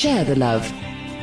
[0.00, 0.64] Share the love.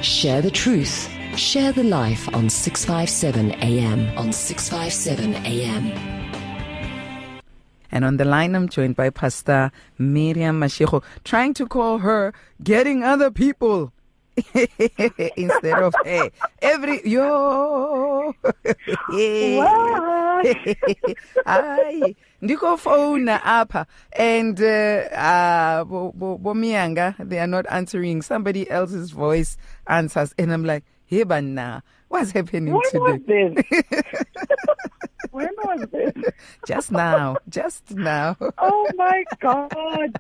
[0.04, 1.10] Share the truth.
[1.36, 4.16] Share the life on 657 AM.
[4.16, 5.88] On 657 AM.
[7.92, 13.04] And on the line, I'm joined by Pastor Mirriam Mashego, trying to call her getting
[13.04, 13.94] other people
[15.36, 16.30] instead of hey
[16.62, 18.36] every yo
[21.46, 29.58] hayi ndiko phone apha and uh, uh bomiyanga they are not answering somebody else's voice
[29.88, 34.04] answers and i'm like hey banna what's happening when today was this?
[35.38, 36.14] when was this?
[36.68, 40.12] just now just now Oh my God.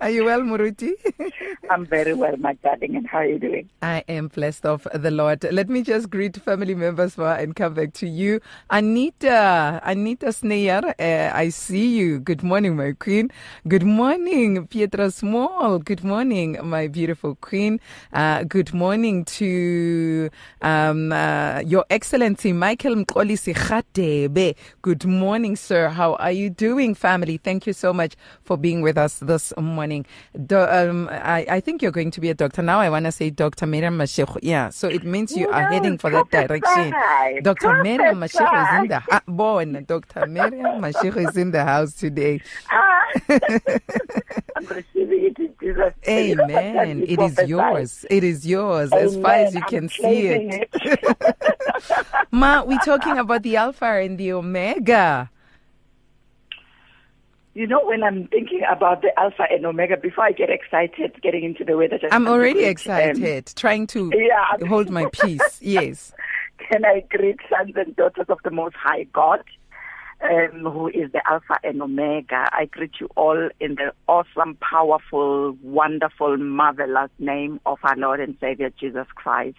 [0.00, 0.92] are you well muruti
[1.70, 2.96] I'm very well, my darling.
[2.96, 3.68] And how are you doing?
[3.82, 5.44] I am blessed of the Lord.
[5.50, 8.40] Let me just greet family members for and come back to you.
[8.70, 12.20] Anita, Anita Sneyer, uh, I see you.
[12.20, 13.30] Good morning, my queen.
[13.66, 15.78] Good morning, Pietra Small.
[15.80, 17.80] Good morning, my beautiful queen.
[18.12, 20.30] Uh, good morning to
[20.62, 23.54] um, uh, Your Excellency Michael Mkolisi
[24.82, 25.88] Good morning, sir.
[25.88, 27.38] How are you doing, family?
[27.38, 30.04] Thank you so much for being with us this morning.
[30.44, 32.60] Do, um, I, I think you're going to be a doctor.
[32.60, 33.64] Now I want to say Dr.
[33.64, 34.38] Mirriam Mashego.
[34.42, 36.90] Yeah, so it means you are heading for that direction.
[37.42, 37.68] Dr.
[37.82, 39.84] Mirriam Mashego is in the ha- born.
[39.88, 40.26] Dr.
[40.26, 42.42] Mirriam Mashego is in the house today.
[42.70, 43.04] Ah,
[44.56, 46.40] I'm receiving it in Jesus' name.
[46.40, 47.04] Amen.
[47.06, 48.06] It is yours.
[48.08, 51.26] It is yours as far as you can I'm see claiming it.
[52.30, 55.30] Ma, we're talking about the Alpha and the Omega.
[57.54, 61.42] You know, when I'm thinking about the Alpha and Omega, before I get excited getting
[61.44, 64.66] into the way that I I'm already greet, um, excited, trying to Yeah.
[64.68, 65.58] hold my peace.
[65.62, 66.12] Yes.
[66.70, 69.42] can I greet sons and daughters of the Most High God,
[70.22, 72.48] um, who is the Alpha and Omega?
[72.52, 78.36] I greet you all in the awesome, powerful, wonderful, marvelous name of our Lord and
[78.40, 79.58] Savior Jesus Christ.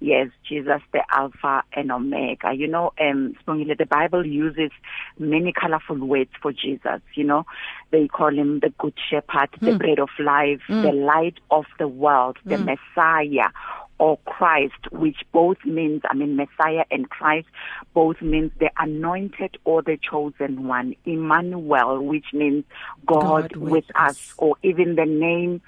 [0.00, 2.52] Yes, Jesus, the Alpha and Omega.
[2.54, 4.70] You know, um, the Bible uses
[5.18, 7.00] many colorful words for Jesus.
[7.14, 7.46] You know,
[7.90, 12.38] they call him the Good Shepherd, the Bread of Life, the Light of the World,
[12.44, 13.50] the Messiah
[13.98, 17.46] or Christ, which both means, I mean, Messiah and Christ
[17.94, 20.94] both means the anointed or the chosen one.
[21.04, 22.64] Emmanuel, which means
[23.06, 24.34] God, God with, with us, us.
[24.36, 25.60] or even the name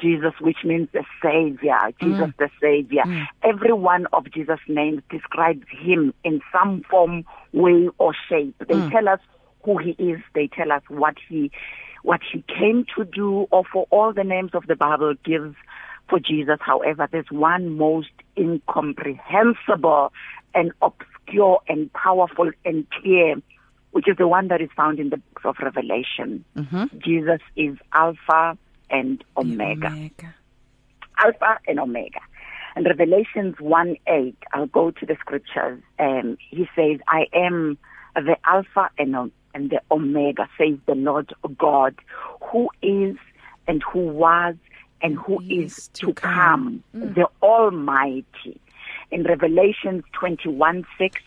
[0.00, 1.98] Jesus, which means the Savior, mm.
[2.00, 3.02] Jesus the Savior.
[3.04, 3.26] Mm.
[3.42, 8.56] Every one of Jesus' names describes him in some form, way, or shape.
[8.66, 8.90] They mm.
[8.90, 9.20] tell us
[9.64, 10.20] who he is.
[10.34, 11.50] They tell us what he,
[12.02, 15.54] what he came to do, or for all the names of the Bible gives
[16.08, 16.58] for Jesus.
[16.60, 20.12] However, there's one most incomprehensible
[20.54, 23.36] and obscure and powerful and clear,
[23.92, 26.44] which is the one that is found in the books of Revelation.
[26.98, 28.56] Jesus is Alpha
[28.90, 29.88] and Omega.
[29.88, 30.34] Omega.
[31.18, 32.20] Alpha and Omega.
[32.74, 35.82] And Revelations 1 8, I'll go to the scriptures.
[35.98, 37.76] Um, he says, I am
[38.14, 41.94] the Alpha and, O- and the Omega, says the Lord God,
[42.50, 43.16] who is
[43.68, 44.56] and who was
[45.02, 46.82] and who is is to to come.
[46.92, 48.60] come, the Almighty.
[49.10, 51.20] In Revelation 21 6,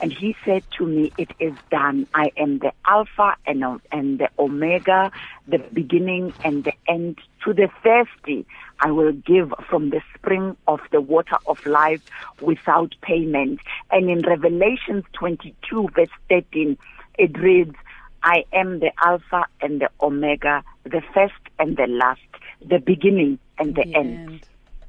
[0.00, 2.06] and he said to me, It is done.
[2.14, 5.12] I am the Alpha and, and the Omega,
[5.46, 7.18] the beginning and the end.
[7.44, 8.46] To the thirsty,
[8.80, 12.02] I will give from the spring of the water of life
[12.40, 13.60] without payment.
[13.90, 16.76] And in Revelation 22, verse 13,
[17.18, 17.74] it reads,
[18.24, 22.20] I am the Alpha and the Omega, the first and the last,
[22.68, 24.40] the beginning and the, The end.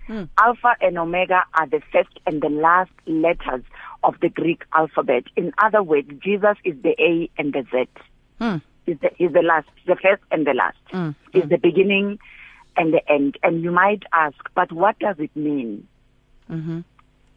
[0.09, 0.29] end.
[0.38, 3.63] Alpha and Omega are the first and the last letters
[4.03, 5.23] of the Greek alphabet.
[5.38, 7.88] In other words, Jesus is the A and the Z.
[8.39, 8.57] Hmm.
[8.85, 10.78] Is the is the last, the first and the last.
[10.91, 12.19] Mm, Is the beginning
[12.75, 13.38] and the end.
[13.41, 15.88] And you might ask, but what does it mean
[16.51, 16.81] Mm-hmm.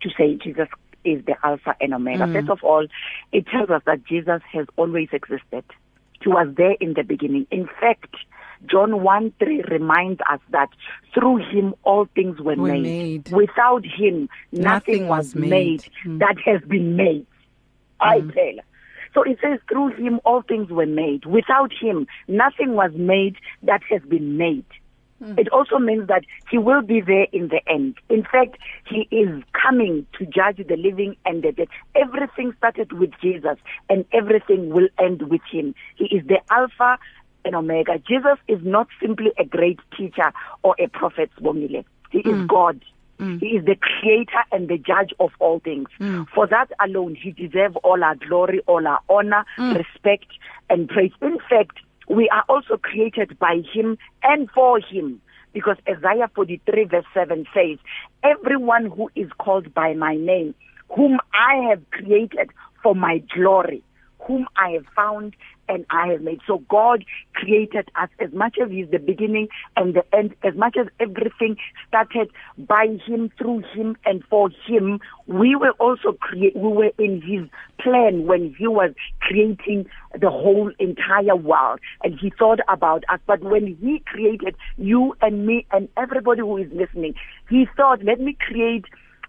[0.03, 0.69] to say Jesus
[1.05, 2.27] is the Alpha and Omega?
[2.27, 2.89] First of all,
[3.31, 5.63] it tells us that Jesus has always existed.
[6.21, 7.47] He was there in the beginning.
[7.53, 8.17] In fact,
[8.71, 10.69] John 1 3 reminds us that
[11.15, 12.83] through him all things were, Were made.
[12.83, 13.33] made.
[13.33, 15.51] Without him, nothing, Nothing was made.
[15.51, 16.19] made, Hmm.
[16.19, 17.27] that has been made.
[18.01, 18.59] I tell.
[19.15, 21.25] So it says, through him all things were made.
[21.25, 24.65] Without him, nothing was made that has been made.
[25.39, 27.95] It also means that he will be there in the end.
[28.11, 31.69] In fact, he is coming to judge the living and the dead.
[31.95, 33.57] Everything started with Jesus
[33.89, 35.75] and everything will end with him.
[35.97, 36.99] He is the Alpha
[37.47, 37.99] and Omega.
[37.99, 40.33] Jesus is not simply a great teacher
[40.63, 41.85] or a prophet, Bomile.
[42.11, 42.47] He is mm.
[42.47, 42.85] God.
[43.19, 43.41] Mm.
[43.41, 45.89] He is the creator and the judge of all things.
[45.99, 46.29] Mm.
[46.35, 50.27] For that alone, he deserves all our glory, all our honor, respect,
[50.69, 51.13] and praise.
[51.23, 51.79] In fact,
[52.09, 55.23] we are also created by him and for him.
[55.57, 57.79] because Isaiah 43 verse 7 says,
[58.23, 60.55] everyone who is called by my name,
[60.95, 62.51] whom I have created
[62.83, 63.83] for my glory,
[64.21, 65.35] whom I have found
[65.69, 66.41] and I have made.
[66.47, 67.05] So God
[67.35, 71.57] created us as much as He's the beginning and the end, as much as everything
[71.89, 75.01] started by Him, through Him, and for Him.
[75.27, 76.57] We were also create.
[76.57, 77.49] We were in His
[77.81, 79.87] plan when He was creating
[80.19, 83.21] the whole entire world, and He thought about us.
[83.27, 87.15] But when He created you and me and everybody who is listening,
[87.49, 88.85] He thought, "Let me create."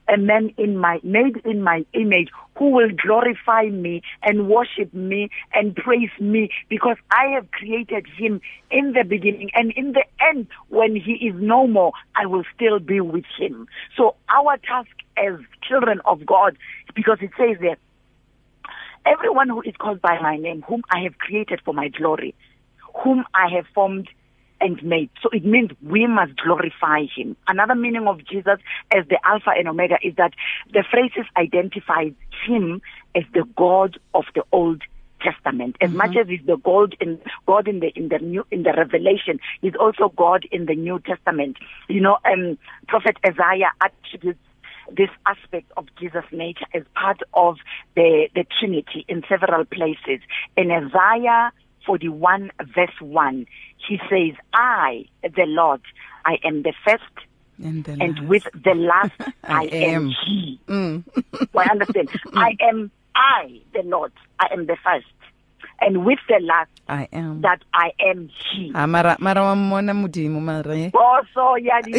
[0.08, 5.30] A man in my made in my image who will glorify me and worship me
[5.54, 10.48] and praise me because I have created him in the beginning and in the end
[10.70, 13.68] when he is no more I will still be with him.
[13.96, 16.58] So our task as children of God
[16.96, 17.78] because it says there
[19.06, 22.36] everyone who is called by my name whom I have created for my glory
[23.04, 24.10] whom I have formed
[24.62, 25.10] and made.
[25.22, 27.36] So it means we must glorify him.
[27.48, 28.60] Another meaning of Jesus
[28.94, 30.34] as the Alpha and Omega is that
[30.72, 32.14] the phrases identifies
[32.46, 32.82] him
[33.16, 34.82] as the God of the Old
[35.22, 35.76] Testament.
[35.82, 35.98] As mm-hmm.
[35.98, 39.40] much as he's the God in God in the in the new in the Revelation,
[39.62, 41.58] he's also God in the New Testament.
[41.88, 42.58] You know, um,
[42.88, 44.40] Prophet Isaiah attributes
[44.96, 47.58] this aspect of Jesus' nature as part of
[47.96, 50.22] the the Trinity in several places.
[50.56, 51.52] In Isaiah
[51.88, 53.48] 41 verse 1,
[53.88, 55.82] he says, I, the Lord,
[56.26, 57.04] I am the first
[57.64, 59.12] and, and with the last
[59.44, 60.06] I, I am.
[60.08, 60.14] am.
[60.26, 60.60] he.
[60.68, 61.04] Mm.
[61.54, 62.10] well, I understand.
[62.32, 62.38] Mm.
[62.38, 65.06] I am I, the Lord, I am the first.
[65.80, 68.72] And with the last, I am that I am He.
[68.74, 70.92] Ah, mara mara wamona mudimo mare.
[70.92, 71.94] Boso yadi.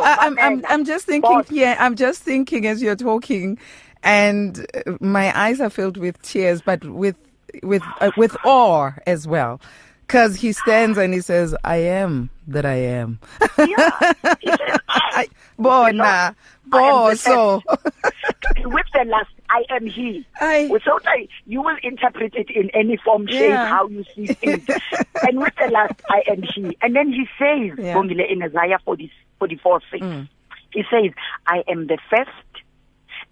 [0.00, 1.48] I'm I'm I'm just thinking boss.
[1.48, 1.76] here.
[1.78, 3.58] I'm just thinking as you're talking,
[4.02, 4.66] and
[5.00, 7.16] my eyes are filled with tears, but with
[7.62, 9.60] with uh, with awe as well.
[10.06, 13.20] Because he stands and he says, I am that I am.
[13.58, 13.90] yeah.
[14.88, 15.28] I,
[15.58, 16.34] Bona,
[16.66, 17.62] bo, so.
[18.64, 20.26] With the last, I am he.
[20.40, 20.98] I, so
[21.46, 23.68] you will interpret it in any form, shape, yeah.
[23.68, 24.62] how you see it.
[25.28, 26.76] and with the last, I am he.
[26.80, 28.00] And then he says, yeah.
[28.00, 30.28] in Isaiah 40, 44, 6, mm.
[30.72, 31.10] he says,
[31.46, 32.30] I am the first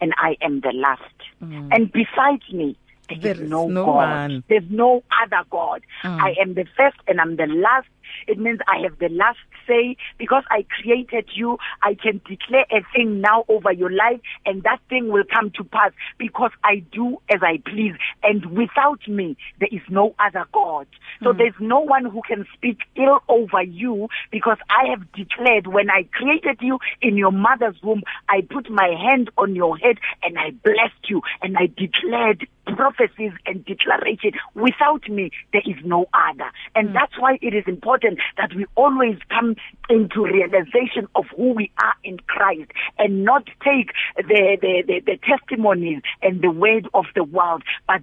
[0.01, 1.03] and I am the last.
[1.43, 1.69] Mm.
[1.73, 2.77] And besides me,
[3.09, 3.95] there, there is no, no God.
[3.95, 4.45] One.
[4.49, 5.83] There's no other God.
[6.03, 6.21] Mm.
[6.21, 7.89] I am the first and I'm the last.
[8.27, 11.59] It means I have the last say because I created you.
[11.83, 15.65] I can declare a thing now over your life and that thing will come to
[15.65, 17.95] pass because I do as I please.
[18.23, 20.87] And without me, there is no other God.
[21.23, 21.39] So mm.
[21.39, 26.05] there's no one who can speak ill over you because I have declared when I
[26.13, 30.51] created you in your mother's womb, I put my hand on your head and I
[30.51, 34.33] blessed you and I declared prophecies and declaration.
[34.55, 36.51] Without me, there is no other.
[36.75, 36.93] And mm.
[36.95, 39.57] that's why it is important that we always come
[39.89, 45.19] into realization of who we are in Christ and not take the, the, the, the
[45.19, 48.03] testimonies and the word of the world, but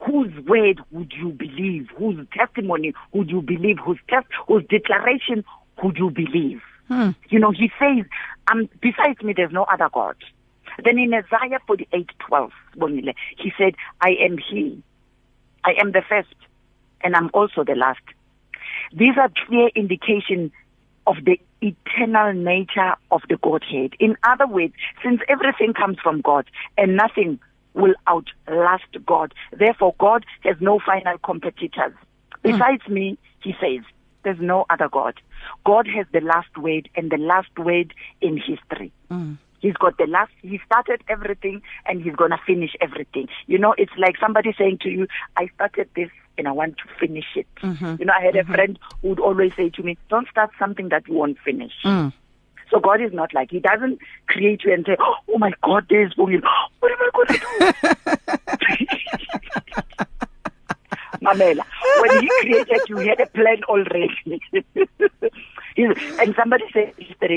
[0.00, 1.88] whose word would you believe?
[1.96, 3.78] Whose testimony would you believe?
[3.84, 5.44] Whose test, whose declaration
[5.82, 6.60] would you believe?
[6.88, 7.10] Hmm.
[7.30, 8.04] You know, he says,
[8.50, 10.16] um, besides me, there's no other God.
[10.84, 12.50] Then in Isaiah 48:12,
[13.38, 14.82] he said, I am he.
[15.64, 16.34] I am the first
[17.02, 18.02] and I'm also the last.
[18.92, 20.52] These are clear indication
[21.06, 23.94] of the eternal nature of the Godhead.
[23.98, 26.46] In other words, since everything comes from God
[26.78, 27.40] and nothing
[27.74, 31.72] will outlast God, therefore God has no final competitors.
[31.74, 32.42] Mm.
[32.42, 33.84] Besides me, he says,
[34.24, 35.14] there's no other God.
[35.66, 38.92] God has the last word and the last word in history.
[39.10, 39.38] Mm.
[39.62, 43.28] He's got the last, he started everything and he's going to finish everything.
[43.46, 46.84] You know, it's like somebody saying to you, I started this and I want to
[46.98, 47.46] finish it.
[47.62, 47.94] Mm-hmm.
[48.00, 48.50] You know, I had mm-hmm.
[48.50, 51.72] a friend who would always say to me, don't start something that you won't finish.
[51.84, 52.12] Mm.
[52.72, 56.12] So God is not like, He doesn't create you and say, oh my God, there's
[56.14, 56.42] Bongile.
[56.80, 57.48] What am I going to do?
[61.22, 61.64] Mamela,
[62.00, 64.40] when He created you, He had a plan already.
[66.18, 66.94] and somebody said,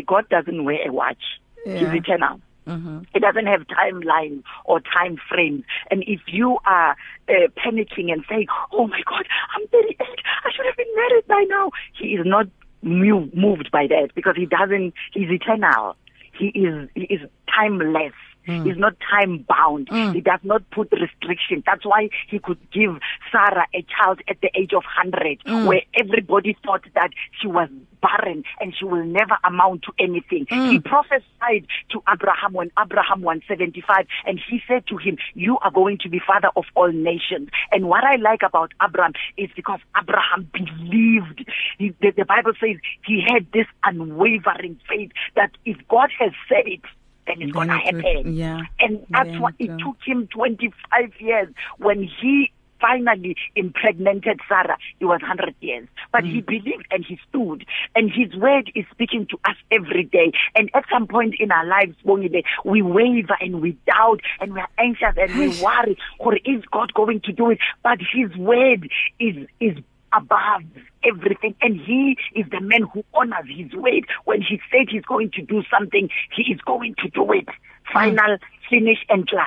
[0.08, 1.22] God doesn't wear a watch
[1.66, 1.74] yeah.
[1.74, 2.40] is eternal.
[2.68, 3.02] Mm-hmm.
[3.14, 5.64] It doesn't have timeline or time frames.
[5.92, 6.96] And if you are
[7.30, 11.46] uh, panicking and saying, "Oh my God, I'm 38, I should have been married by
[11.48, 12.48] now," he is not
[12.82, 14.94] moved by that because he doesn't.
[15.14, 15.96] He's eternal.
[16.38, 16.90] He is.
[16.96, 17.22] He is
[17.54, 18.14] timeless.
[18.48, 18.66] Mm.
[18.66, 19.90] He's not time bound.
[19.90, 20.14] Mm.
[20.14, 21.64] He does not put restrictions.
[21.66, 23.00] That's why he could give
[23.32, 25.66] Sarah a child at the age of 100, mm.
[25.68, 27.70] where everybody thought that she was
[28.02, 30.46] barren and she will never amount to anything.
[30.46, 30.72] Mm.
[30.72, 35.72] He prophesied to Abraham when Abraham was 75 and he said to him, you are
[35.72, 37.50] going to be father of all nations.
[37.72, 41.50] And what I like about Abraham is because Abraham believed.
[41.78, 46.68] He, the, the Bible says he had this unwavering faith that if God has said
[46.68, 46.82] it,
[47.28, 48.36] then it's going to happen.
[48.36, 48.62] Yeah.
[48.80, 55.22] And that's why it took him 25 years when he finally impregnated Sarah, he was
[55.22, 55.88] 100 years.
[56.12, 56.34] But mm.
[56.34, 57.66] he believed and he stood.
[57.96, 60.32] And his word is speaking to us every day.
[60.56, 64.70] And at some point in our lives, we waver and we doubt and we are
[64.78, 67.60] anxious and we worry, or is God going to do it?
[67.84, 68.90] But his word
[69.20, 69.78] is, is
[70.16, 70.64] above
[71.04, 71.56] everything.
[71.62, 74.08] And he is the man who honors his word.
[74.26, 77.48] When he said he's going to do something, he is going to do it.
[77.94, 78.38] Final,
[78.70, 79.44] finish, and clear.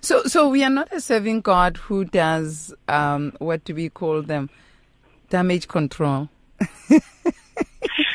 [0.00, 4.22] So, so we are not a serving God who does um, what do we call
[4.22, 4.48] them?
[5.28, 6.28] Damage control.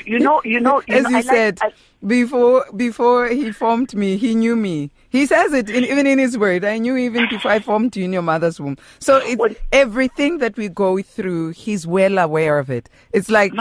[0.05, 1.59] you know, you know, you as know, you I said.
[1.59, 4.91] Like, I, before before he formed me, he knew me.
[5.15, 6.65] He says it in, even in his word.
[6.65, 8.77] I knew even before I formed you in your mother's womb.
[8.99, 12.89] So it's well, everything that we go through, he's well aware of it.
[13.13, 13.53] It's like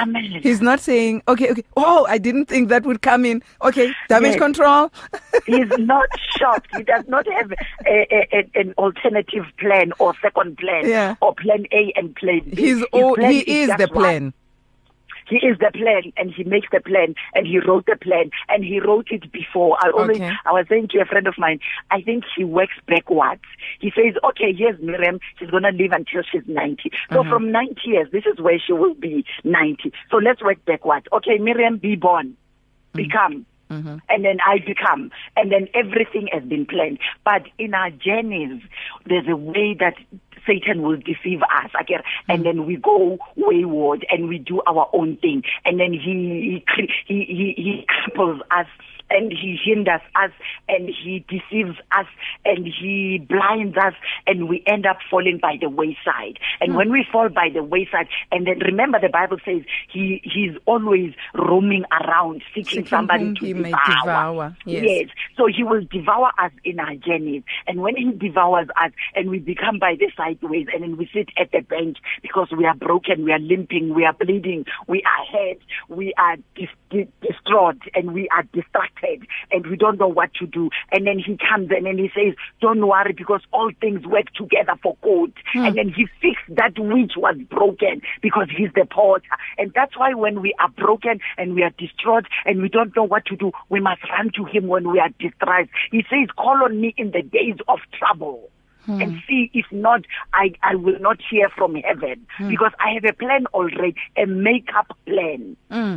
[0.42, 3.42] he's not saying, okay, okay, oh, I didn't think that would come in.
[3.62, 4.40] Okay, damage yes.
[4.40, 4.90] control.
[5.46, 6.68] he's not shocked.
[6.76, 7.56] He does not have a,
[7.88, 11.14] a, a, an alternative plan or second plan yeah.
[11.20, 12.56] or plan A and plan B.
[12.56, 14.24] He's all, he is, is the plan.
[14.24, 14.34] One.
[15.28, 18.64] He is the plan and he makes the plan and he wrote the plan and
[18.64, 19.76] he wrote it before.
[19.80, 20.32] I always, okay.
[20.44, 23.42] I was saying to a friend of mine, I think he works backwards.
[23.80, 25.20] He says, okay, here's Mirriam.
[25.38, 26.90] She's going to live until she's 90.
[27.12, 27.30] So uh-huh.
[27.30, 29.92] from 90 years, this is where she will be 90.
[30.10, 31.06] So let's work backwards.
[31.12, 32.36] Okay, Mirriam, be born.
[32.94, 32.96] Mm-hmm.
[32.96, 33.46] Become.
[33.70, 33.96] Mm-hmm.
[34.08, 35.10] And then I become.
[35.36, 36.98] And then everything has been planned.
[37.24, 38.62] But in our journeys,
[39.06, 39.94] there's a way that
[40.46, 45.16] Satan will deceive us again, and then we go wayward and we do our own
[45.16, 48.66] thing, and then he he he he, he cripples us
[49.10, 50.30] and he hinders us
[50.68, 52.06] and he deceives us
[52.44, 53.94] and he blinds us
[54.26, 56.38] and we end up falling by the wayside.
[56.60, 56.76] And mm.
[56.76, 61.12] when we fall by the wayside, and then remember the Bible says he he's always
[61.34, 63.70] roaming around seeking, seeking somebody to devour.
[64.00, 64.56] devour.
[64.64, 64.84] Yes.
[64.86, 65.08] yes.
[65.36, 67.42] So he will devour us in our journeys.
[67.66, 71.28] And when he devours us and we become by the sideways and then we sit
[71.38, 75.24] at the bench because we are broken, we are limping, we are bleeding, we are
[75.32, 80.32] hurt, we are dis- dis- distraught and we are distracted and we don't know what
[80.34, 80.70] to do.
[80.92, 84.74] And then he comes in and he says, don't worry because all things work together
[84.82, 85.32] for good.
[85.52, 85.64] Hmm.
[85.64, 89.24] And then he fixed that which was broken because he's the potter.
[89.58, 93.04] And that's why when we are broken and we are distraught and we don't know
[93.04, 95.70] what to do, we must run to him when we are distressed.
[95.90, 98.50] He says, call on me in the days of trouble.
[98.84, 99.00] Hmm.
[99.00, 100.02] and see if not
[100.34, 102.50] I, I will not hear from heaven hmm.
[102.50, 105.56] because I have a plan already, a make-up plan.
[105.70, 105.96] Hmm.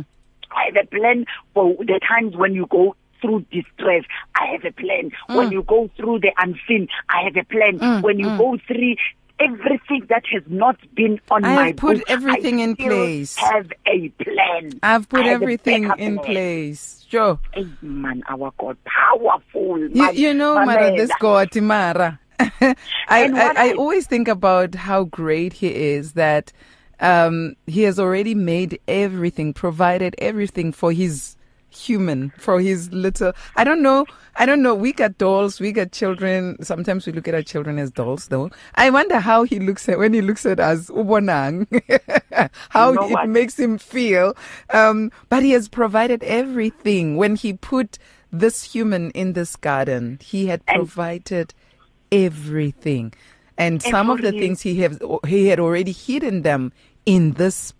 [0.50, 4.04] I have a plan for the times when you go through distress.
[4.34, 5.10] I have a plan.
[5.28, 5.36] Mm.
[5.36, 7.78] When you go through the unseen, I have a plan.
[7.78, 8.38] Mm, when you mm.
[8.38, 8.96] go through
[9.40, 13.36] everything that has not been on I my put book, everything I in place.
[13.36, 14.72] Have a plan.
[14.82, 16.18] I've put everything in plan.
[16.18, 17.06] place.
[17.08, 17.38] Sure.
[17.80, 19.78] man, our God, powerful.
[19.78, 22.20] You, you know, Mara, this God, Mara.
[22.40, 22.76] I,
[23.08, 26.52] I, I, always think about how great he is that
[27.00, 31.36] um, he has already made everything, provided everything for his
[31.70, 34.06] human for his little I don't know
[34.36, 36.62] I don't know we got dolls we got children.
[36.62, 38.50] Sometimes we look at our children as dolls though.
[38.74, 41.66] I wonder how he looks at when he looks at us ubonang
[42.70, 43.28] how you know it what?
[43.28, 44.36] makes him feel.
[44.70, 47.16] Um, but he has provided everything.
[47.16, 47.98] When he put
[48.32, 51.54] this human in this garden he had provided
[52.12, 53.12] everything.
[53.56, 56.72] And some of the things he has he had already hidden them
[57.04, 57.72] in this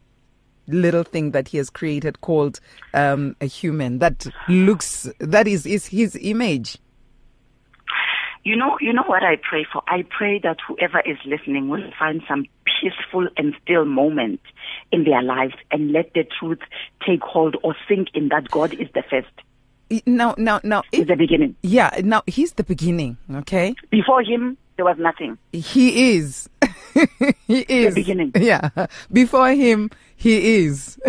[0.68, 2.60] little thing that he has created called
[2.94, 6.78] um, a human that looks that is is his image.
[8.44, 9.82] You know you know what i pray for?
[9.88, 12.46] I pray that whoever is listening will find some
[12.80, 14.40] peaceful and still moment
[14.92, 16.60] in their lives and let the truth
[17.06, 19.28] take hold or sink in that god is the first
[20.06, 24.84] now now now is the beginning yeah now he's the beginning okay before him there
[24.84, 25.36] was nothing.
[25.52, 26.48] He is.
[27.48, 27.94] he is.
[27.94, 28.32] The beginning.
[28.36, 28.70] Yeah.
[29.12, 31.00] Before him, he is.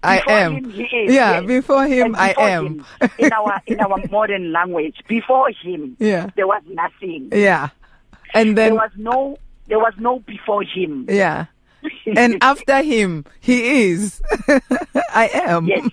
[0.00, 0.54] I am.
[0.54, 0.78] Him, is,
[1.12, 1.40] yeah.
[1.40, 1.44] Yes.
[1.44, 2.66] Before him, before I am.
[2.66, 6.30] Him, in our in our modern language, before him, yeah.
[6.36, 7.30] there was nothing.
[7.32, 7.70] Yeah.
[8.32, 11.06] And then there was no there was no before him.
[11.08, 11.46] Yeah.
[12.16, 14.22] and after him, he is.
[15.12, 15.66] I am.
[15.66, 15.90] Yes.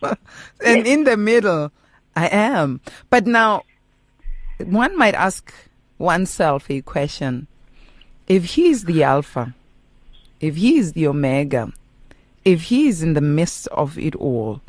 [0.63, 0.88] and yes.
[0.88, 1.72] in the middle,
[2.15, 2.82] I am.
[3.10, 3.63] But now
[4.60, 5.53] one might ask
[5.98, 7.48] oneself a question.
[8.27, 9.53] If he is the Alpha,
[10.39, 11.72] if he is the Omega,
[12.44, 14.62] if he is in the midst of it all,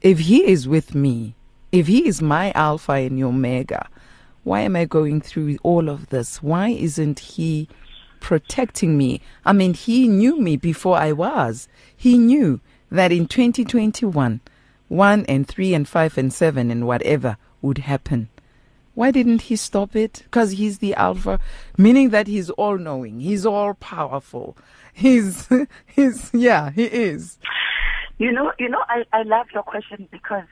[0.00, 1.34] if he is with me,
[1.70, 3.88] if he is my Alpha and Omega,
[4.44, 6.42] why am I going through all of this?
[6.42, 7.68] Why isn't he
[8.20, 9.20] protecting me?
[9.44, 11.68] I mean, he knew me before I was.
[11.96, 12.60] He knew
[12.90, 14.40] that in 2021,
[14.92, 18.28] 1 and 3 and 5 and 7 and whatever would happen.
[18.94, 20.20] Why didn't he stop it?
[20.24, 21.40] Because he's the Alpha,
[21.78, 24.54] meaning that he's all knowing, he's all powerful.
[24.92, 25.48] He's,
[25.86, 27.38] he's, yeah, he is.
[28.18, 30.44] You know, you know, I, I love your question because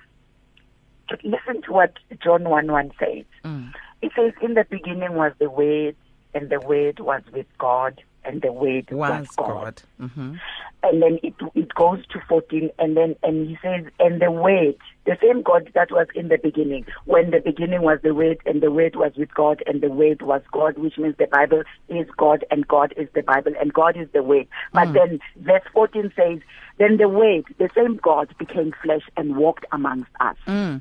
[1.23, 1.92] listen to what
[2.25, 3.25] John 1 1 says.
[3.44, 3.75] Mm.
[4.00, 5.97] It says, In the beginning was the Word,
[6.32, 9.47] and the Word was with God, and the Word was, was God.
[9.47, 9.83] God.
[10.00, 10.35] Mm-hmm.
[10.83, 14.77] And then it it goes to 14, and then and he says, And the Word,
[15.05, 18.62] the same God that was in the beginning, when the beginning was the Word, and
[18.62, 22.07] the Word was with God, and the Word was God, which means the Bible is
[22.17, 24.47] God, and God is the Bible, and God is the Word.
[24.73, 24.95] But mm.
[24.95, 26.41] then verse 14 says,
[26.79, 30.37] Then the Word, the same God, became flesh and walked amongst us.
[30.47, 30.81] Mm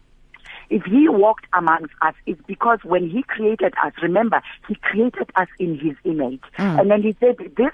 [0.69, 5.47] if he walked amongst us, it's because when he created us, remember, he created us
[5.57, 6.41] in his image.
[6.57, 6.81] Mm.
[6.81, 7.73] And then he said, this,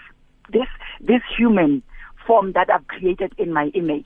[0.51, 0.67] this,
[1.01, 1.83] this human
[2.25, 4.05] form that I've created in my image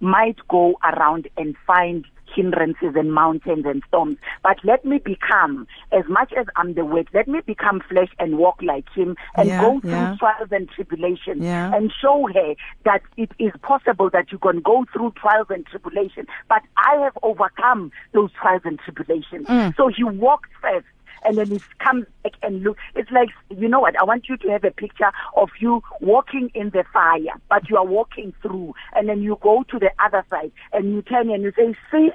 [0.00, 4.18] might go around and find hindrances and mountains and storms.
[4.42, 8.38] But let me become, as much as I'm the word, let me become flesh and
[8.38, 10.16] walk like him and yeah, go through yeah.
[10.18, 11.74] trials and tribulations yeah.
[11.74, 16.28] and show her that it is possible that you can go through trials and tribulations.
[16.48, 19.46] But I have overcome those trials and tribulations.
[19.46, 19.76] Mm.
[19.76, 20.86] So he walked first
[21.24, 22.76] and then it comes back and look.
[22.94, 23.98] It's like, you know what?
[23.98, 27.76] I want you to have a picture of you walking in the fire, but you
[27.76, 31.42] are walking through, and then you go to the other side and you turn and
[31.42, 32.10] you say, see,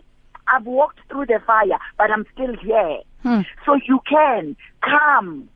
[0.51, 2.99] I've walked through the fire, but I'm still here.
[3.23, 3.41] Hmm.
[3.65, 5.49] So you can come.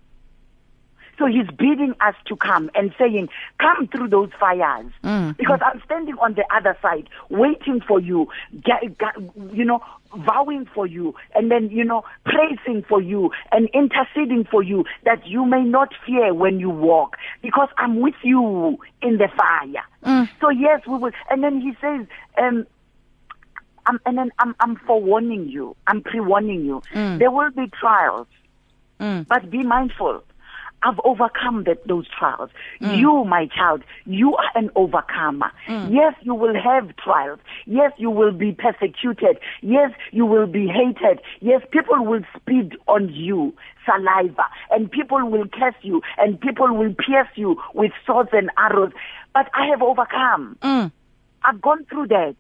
[1.20, 4.92] So he's bidding us to come and saying, come through those fires.
[5.04, 5.38] Mm.
[5.38, 8.28] Because I'm standing on the other side, waiting for you,
[8.64, 9.16] get, get,
[9.54, 9.80] you know,
[10.16, 15.26] vowing for you, and then, you know, praising for you and interceding for you that
[15.28, 17.16] you may not fear when you walk.
[17.44, 19.84] Because I'm with you in the fire.
[20.04, 20.28] Mm.
[20.42, 21.12] So yes, we will.
[21.30, 22.08] And then he says,
[22.40, 22.66] um,
[23.86, 25.76] I'm, and then I'm, I'm forewarning you.
[25.88, 26.82] I'm pre-warning you.
[26.94, 27.20] Mm.
[27.20, 28.28] There will be trials,
[29.00, 29.28] mm.
[29.28, 30.24] but be mindful.
[30.86, 32.50] I've overcome that, those trials.
[32.82, 32.98] Mm.
[32.98, 35.52] You, my child, you are an overcomer.
[35.68, 35.94] Mm.
[35.94, 37.40] Yes, you will have trials.
[37.66, 39.40] Yes, you will be persecuted.
[39.62, 41.22] Yes, you will be hated.
[41.40, 43.54] Yes, people will spit on you
[43.86, 48.92] saliva and people will curse you and people will pierce you with swords and arrows.
[49.34, 50.58] But I have overcome.
[50.62, 50.92] Mm.
[51.44, 52.36] I've gone through that.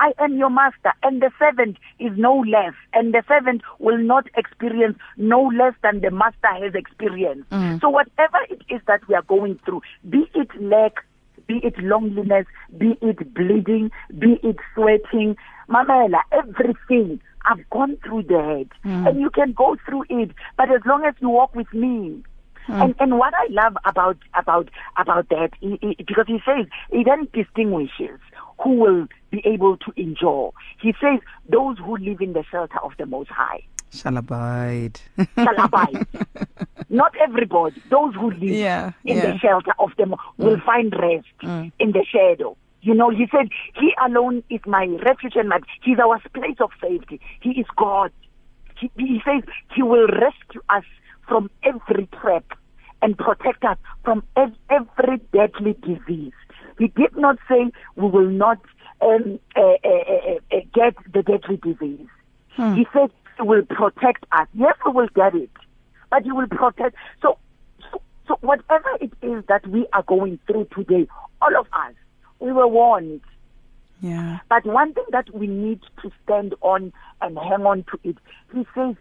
[0.00, 4.26] I am your master, and the servant is no less, and the servant will not
[4.34, 7.50] experience no less than the master has experienced.
[7.50, 7.82] Mm.
[7.82, 11.04] So whatever it is that we are going through, be it lack,
[11.46, 12.46] be it loneliness,
[12.78, 15.36] be it bleeding, be it sweating,
[15.68, 17.20] Mamela, everything.
[17.44, 18.68] I've gone through that.
[18.84, 19.08] Mm.
[19.08, 20.30] And you can go through it.
[20.56, 22.22] But as long as you walk with me,
[22.68, 22.84] Mm.
[22.84, 27.02] And and what I love about about about that, he, he, because he says he
[27.02, 28.20] then distinguishes
[28.62, 30.52] who will be able to endure.
[30.80, 33.62] He says, those who live in the shelter of the Most High.
[33.92, 35.00] Shall abide.
[35.36, 36.06] Shall abide.
[36.88, 37.82] Not everybody.
[37.90, 39.32] Those who live yeah, in yeah.
[39.32, 40.64] the shelter of them will mm.
[40.64, 41.72] find rest mm.
[41.78, 42.56] in the shadow.
[42.82, 46.70] You know, he said, He alone is my refuge and my, He's our place of
[46.80, 47.20] safety.
[47.40, 48.12] He is God.
[48.78, 49.42] He, he says
[49.74, 50.84] He will rescue us
[51.28, 52.44] from every trap
[53.02, 56.32] and protect us from every deadly disease.
[56.78, 58.58] He did not say we will not
[59.00, 62.06] um, uh, uh, uh, get the deadly disease.
[62.56, 62.74] Hmm.
[62.74, 64.46] He said he will protect us.
[64.54, 65.50] Yes, we will get it,
[66.10, 66.96] but he will protect.
[67.22, 67.38] So,
[67.90, 71.06] so, so whatever it is that we are going through today,
[71.40, 71.94] all of us,
[72.38, 73.20] we were warned.
[74.00, 74.38] Yeah.
[74.48, 78.16] But one thing that we need to stand on and hang on to it,
[78.52, 78.96] he says,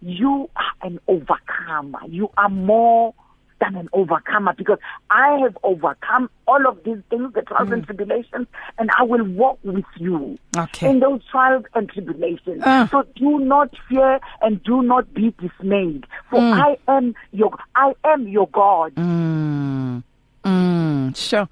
[0.00, 1.98] you are an overcomer.
[2.06, 3.14] You are more
[3.60, 4.78] than an overcomer because
[5.10, 7.74] I have overcome all of these things, the trials mm.
[7.74, 8.46] and tribulations,
[8.78, 10.90] and I will walk with you okay.
[10.90, 12.62] in those trials and tribulations.
[12.62, 12.86] Uh.
[12.88, 16.52] So do not fear and do not be dismayed, for mm.
[16.52, 18.94] I am your I am your God.
[18.94, 20.02] Mm.
[20.44, 21.16] Mm.
[21.16, 21.48] Sure.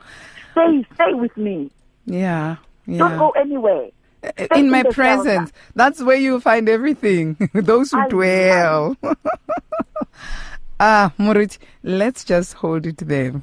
[0.52, 1.70] Stay, stay with me.
[2.06, 2.56] Yeah.
[2.86, 2.98] yeah.
[2.98, 3.88] Don't go anywhere.
[4.22, 5.50] Stay in my presence.
[5.50, 5.52] Shelter.
[5.74, 7.36] That's where you find everything.
[7.54, 8.96] Those who I dwell.
[10.80, 13.40] Ah, Morit, let's just hold it there.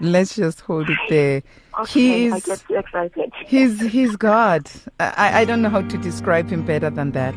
[0.00, 1.42] Let's just hold it there.
[1.80, 3.32] Okay, he's, I get excited.
[3.46, 4.70] He's, he's God.
[5.00, 7.34] I, I don't know how to describe him better than that.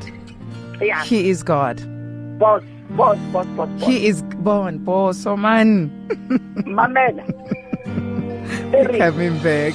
[0.80, 1.04] Yeah.
[1.04, 1.78] He is God.
[2.40, 3.84] Boss, boss, boss, boss, boss.
[3.84, 5.90] He is born, boss, oh man.
[6.66, 7.26] Mamela.
[8.74, 8.98] Eric.
[9.00, 9.74] Coming back.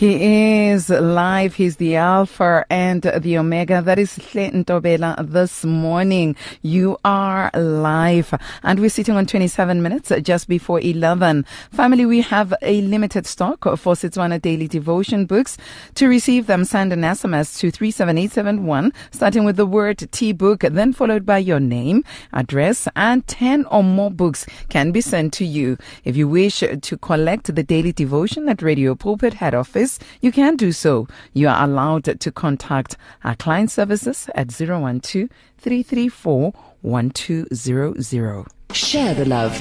[0.00, 1.56] He is live.
[1.56, 3.82] He's the Alpha and the Omega.
[3.82, 6.36] That is Hle Ntobela this morning.
[6.62, 8.32] You are live.
[8.62, 11.44] And we're sitting on 27 minutes just before 11.
[11.70, 15.58] Family, we have a limited stock for Setswana Daily Devotion books.
[15.96, 20.94] To receive them, send an SMS to 37871, starting with the word T book, then
[20.94, 25.76] followed by your name, address, and 10 or more books can be sent to you.
[26.04, 29.89] If you wish to collect the daily devotion at Radio Pulpit head office,
[30.20, 31.08] you can do so.
[31.32, 38.46] You are allowed to contact our client services at 012 334 1200.
[38.72, 39.60] Share the love.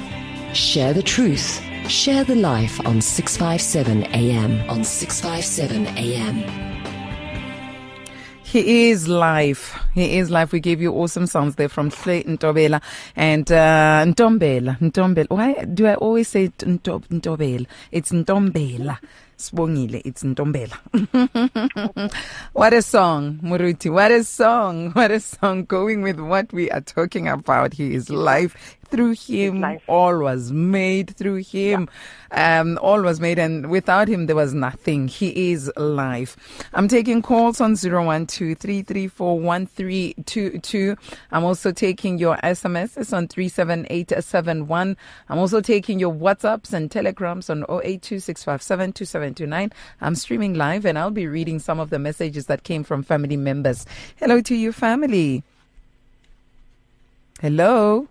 [0.54, 1.62] Share the truth.
[1.88, 4.70] Share the life on 657 AM.
[4.70, 6.70] On 657 AM.
[8.44, 9.80] He is live.
[9.94, 10.52] He is live.
[10.52, 12.82] We gave you awesome sounds there from Hle Ntobela
[13.16, 14.80] and uh, Ntombela.
[14.80, 15.30] Ntombela.
[15.30, 17.68] Why do I always say Nto- Ntobela?
[17.92, 18.98] It's Ntombela.
[19.40, 20.78] Sbongile, it's Ntombela.
[22.54, 23.92] what a song, Muruti.
[23.92, 24.92] What a song.
[25.00, 27.74] What a song going with what we are talking about.
[27.74, 28.54] He is live.
[28.90, 31.16] Through him, all was made.
[31.16, 31.90] Through him,
[32.32, 33.38] um, all was made.
[33.38, 35.08] And without him, there was nothing.
[35.08, 36.36] He is life.
[36.74, 37.90] I'm taking calls on 012
[41.32, 44.98] I'm also taking your SMSs on 37871.
[45.30, 49.72] I'm also taking your WhatsApps and Telegrams on 0826572729.
[50.02, 53.38] I'm streaming live and I'll be reading some of the messages that came from family
[53.38, 53.86] members.
[54.18, 55.44] Hello to you, family.
[57.42, 58.08] Hello.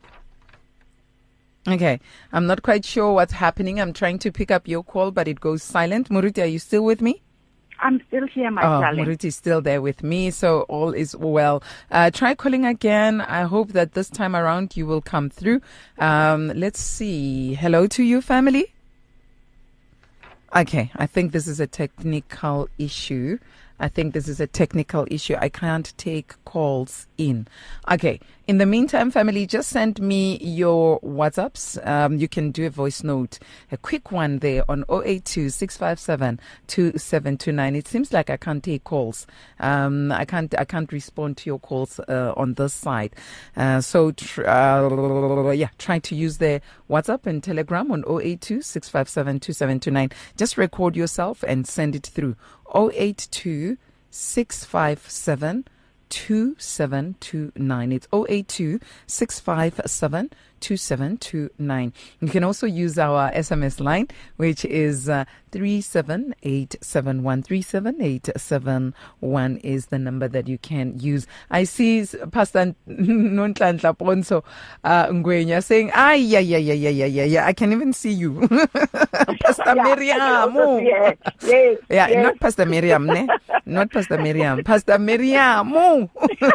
[1.69, 2.01] Okay,
[2.33, 3.81] I'm not quite sure what's happening.
[3.81, 6.09] I'm trying to pick up your call, but it goes silent.
[6.09, 7.21] Muruti, are you still with me?
[7.81, 9.05] I'm still here, my Oh, darling.
[9.05, 11.63] Muruti is still there with me, so all is well.
[11.91, 13.21] Uh, try calling again.
[13.21, 15.61] I hope that this time around you will come through.
[15.99, 17.55] Um, let's see.
[17.55, 18.73] Hello to you, family.
[20.57, 23.39] Okay, I think this is a technical issue.
[23.81, 25.37] I think this is a technical issue.
[25.39, 27.47] I can't take calls in.
[27.91, 28.21] Okay.
[28.49, 31.87] In the meantime, family, just send me your WhatsApps.
[31.87, 33.39] Um, you can do a voice note,
[33.71, 37.77] a quick one there on 082 657 2729.
[37.77, 39.27] It seems like I can't take calls.
[39.61, 43.15] Um, I can't, I can't respond to your calls, uh, on this side.
[43.55, 49.41] Uh, so, tr- uh, yeah, try to use the WhatsApp and Telegram on 082 657
[49.41, 50.11] 2729.
[50.39, 52.35] Just record yourself and send it through
[52.75, 53.77] 082
[54.11, 55.65] 657
[56.11, 57.93] 2729.
[57.93, 61.93] It's 082 657 2729.
[62.21, 67.43] You can also use our SMS line, which is uh, 37871.
[67.43, 71.27] 37871 is the number that you can use.
[71.51, 74.43] I see Pastor Nontlanhla Ponso
[74.85, 77.47] uh, Ngwenya saying, ah, yeah, yeah, yeah, yeah, yeah, yeah, yeah.
[77.47, 78.41] I can even see you.
[78.49, 80.55] Pastor Mirriam.
[80.57, 80.79] oh.
[80.81, 81.17] Yes,
[81.89, 82.23] Yeah, yes.
[82.25, 83.29] not Pastor Mirriam, ne?
[83.67, 84.65] Not Pastor Mirriam.
[84.65, 85.71] Pastor Mirriam.
[85.75, 85.98] oh.
[85.99, 86.11] No.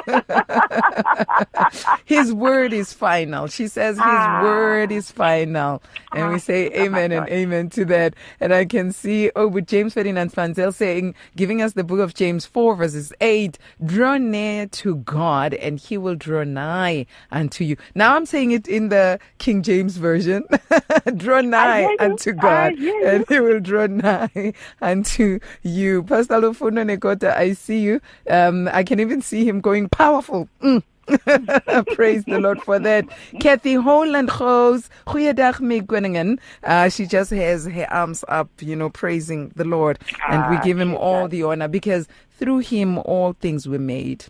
[2.06, 3.48] his word is final.
[3.48, 4.42] She says his Ah.
[4.44, 5.82] word is final.
[6.14, 8.14] And we say Ah, amen and amen to that.
[8.40, 12.14] And I can see, oh, with James Ferdinand Fanzel saying, giving us the book of
[12.14, 17.78] James 4 verses 8, draw near to God and he will draw nigh unto you.
[17.96, 20.44] Now I'm saying it in the King James version.
[21.18, 26.04] draw nigh unto God and he will draw nigh unto you.
[26.04, 28.02] Pastor Lufuno Nekota, I see you.
[28.30, 30.48] Um, I can even see him going powerful.
[30.62, 30.84] Mm.
[31.96, 33.06] Praise the Lord for that.
[33.40, 36.40] Kathy Holland Goes, Goeiedag.
[36.64, 40.00] Uh, she just has her arms up, you know, praising the Lord.
[40.30, 44.26] And we Ah, give him all the honor because through him all things were made.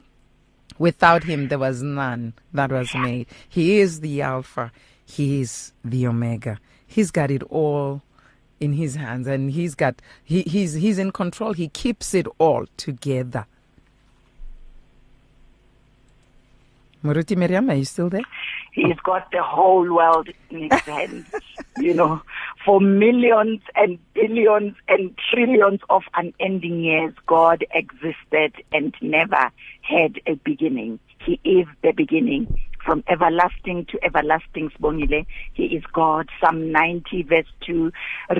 [0.79, 3.27] Without him there was none that was made.
[3.47, 4.71] He is the Alpha.
[5.05, 6.59] He is the Omega.
[6.87, 8.01] He's got it all
[8.59, 11.53] in his hands and he's got he, he's he's in control.
[11.53, 13.45] He keeps it all together.
[17.03, 18.21] Moruti Mirriam, are you still there?
[18.71, 21.25] He's got the whole world in his hands,
[21.77, 22.21] you know,
[22.65, 30.35] for millions and billions and trillions of unending years, God existed and never had a
[30.35, 30.99] beginning.
[31.19, 32.59] He is the beginning.
[32.85, 36.29] From everlasting to everlasting, Sbongile, He is God.
[36.41, 37.91] Psalm 90 verse 2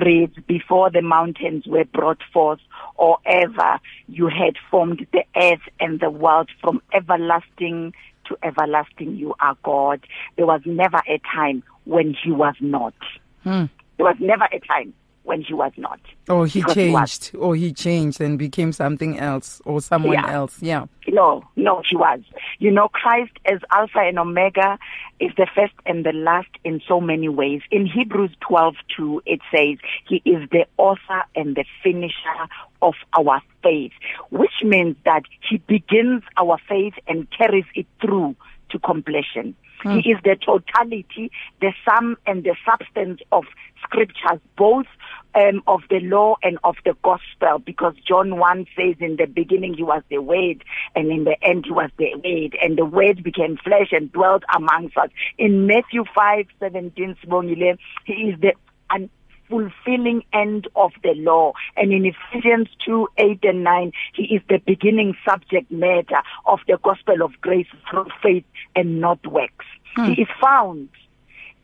[0.04, 2.60] reads, Before the mountains were brought forth,
[2.96, 7.94] or ever you had formed the earth and the world from everlasting
[8.26, 10.00] to everlasting you are God.
[10.36, 12.94] There was never a time when he was not.
[13.42, 13.64] Hmm.
[13.96, 14.92] There was never a time
[15.24, 15.98] when he was not.
[16.28, 20.30] Oh, he Because he changed, or he changed and became something else, or someone Yeah.
[20.30, 20.62] else.
[20.62, 20.84] Yeah.
[21.08, 22.20] No, no, he was.
[22.58, 24.78] You know, Christ as Alpha and Omega
[25.20, 27.62] is the first and the last in so many ways.
[27.70, 32.38] In Hebrews 12, 2, it says, He is the author and the finisher
[32.82, 33.92] of our faith,
[34.30, 38.36] which means that He begins our faith and carries it through
[38.70, 39.54] to completion.
[39.82, 39.98] Hmm.
[39.98, 43.44] He is the totality, the sum and the substance of
[43.82, 44.86] scriptures, both
[45.34, 49.74] um, of the law and of the gospel, because John 1 says in the beginning
[49.74, 53.22] he was the word, and in the end he was the word, and the word
[53.22, 55.10] became flesh and dwelt amongst us.
[55.38, 58.52] In Matthew 5, 17, Sibongile, he is the
[58.90, 59.10] un-
[59.48, 61.52] fulfilling end of the law.
[61.76, 66.78] And in Ephesians 2, 8 and 9, he is the beginning subject matter of the
[66.82, 68.44] gospel of grace through faith
[68.74, 69.66] and not works.
[69.96, 70.88] He is found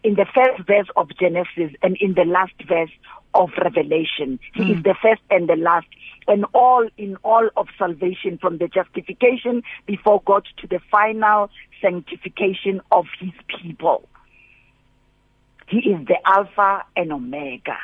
[0.03, 2.91] in the first verse of Genesis and in the last verse
[3.35, 4.39] of Revelation.
[4.55, 4.83] He is hmm.
[4.83, 5.87] the first and the last
[6.29, 12.81] and all in all of salvation from the justification before God to the final sanctification
[12.93, 14.09] of his people.
[15.67, 17.79] He is the Alpha and Omega.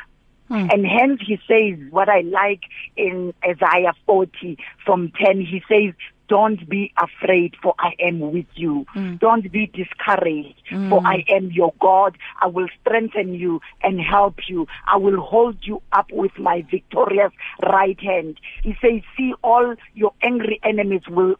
[0.48, 0.68] Hmm.
[0.70, 2.62] And hence he says what I like
[2.96, 5.94] in Isaiah 40 from 10, he says,
[6.28, 8.86] don't be afraid for I am with you.
[8.94, 9.18] Mm.
[9.20, 11.06] Don't be discouraged for mm.
[11.06, 12.16] I am your God.
[12.40, 14.66] I will strengthen you and help you.
[14.86, 18.38] I will hold you up with my victorious right hand.
[18.62, 21.36] He says, see all your angry enemies will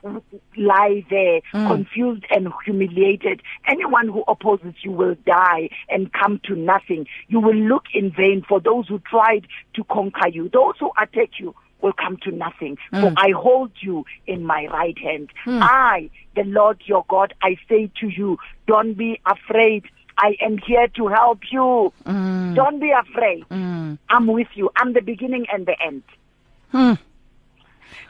[0.56, 1.66] lie there, mm.
[1.68, 3.42] confused and humiliated.
[3.66, 7.06] Anyone who opposes you will die and come to nothing.
[7.28, 10.48] You will look in vain for those who tried to conquer you.
[10.48, 12.78] Those who attack you will come to nothing.
[12.90, 13.18] For hmm.
[13.18, 15.30] I hold you in my right hand.
[15.44, 15.58] Hmm.
[15.62, 19.84] I, the Lord your God, I say to you, don't be afraid.
[20.18, 21.92] I am here to help you.
[22.04, 22.54] Hmm.
[22.54, 23.44] Don't be afraid.
[23.50, 24.70] I'm with you.
[24.76, 26.02] I'm the beginning and the end.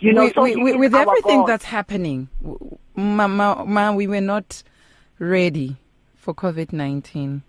[0.00, 1.46] You know, with, so with, he with, is with our everything God.
[1.46, 2.28] that's happening,
[2.94, 4.62] ma, ma, ma, we were not
[5.18, 5.76] ready
[6.14, 7.42] for COVID 19.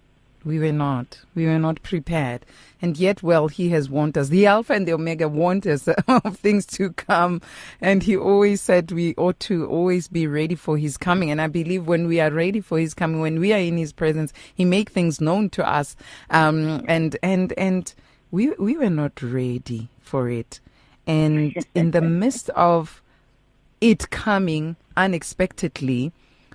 [0.48, 1.20] We were not.
[1.36, 2.46] We were not prepared.
[2.82, 4.30] And yet, well, He has warned us.
[4.30, 7.42] The Alpha and the Omega warned us of things to come.
[7.82, 11.32] And He always said we ought to always be ready for His coming.
[11.32, 13.92] And I believe when we are ready for His coming, when we are in His
[13.92, 15.98] presence, He make things known to us.
[16.30, 17.94] Um, and, and, and
[18.32, 20.62] we, we were not ready for it.
[21.06, 23.02] And in the midst of
[23.82, 26.14] it coming unexpectedly,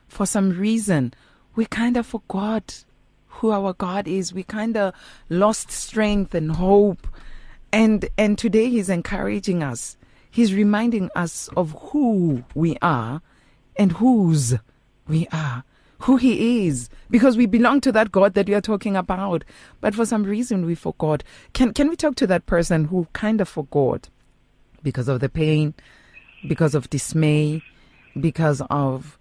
[0.09, 1.13] for some reason,
[1.55, 2.85] we kind of forgot
[3.33, 4.33] who our God is.
[4.33, 4.95] We kind of
[5.29, 7.07] lost strength and hope.
[7.73, 9.97] And, and today he's encouraging us.
[10.31, 13.21] He's reminding us of who we are
[13.77, 14.55] and whose
[15.09, 15.65] we are,
[16.01, 19.45] who he is, because we belong to that God that we are talking about.
[19.81, 21.23] But for some reason we forgot.
[21.53, 24.09] Can, can we talk to that person who kind of forgot
[24.83, 25.75] because of the pain,
[26.47, 27.63] because of dismay,
[28.19, 29.19] because of